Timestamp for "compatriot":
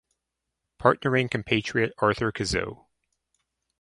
1.29-1.93